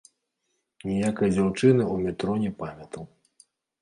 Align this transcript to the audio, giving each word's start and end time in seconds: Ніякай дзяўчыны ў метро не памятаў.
Ніякай 0.91 1.29
дзяўчыны 1.35 1.83
ў 1.93 1.95
метро 2.07 2.33
не 2.45 2.51
памятаў. 2.63 3.03